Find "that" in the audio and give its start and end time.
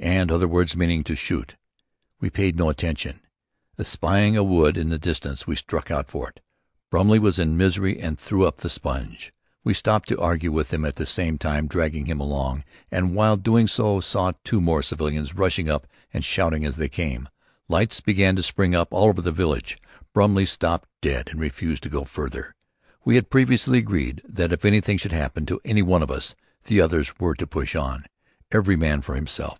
24.26-24.52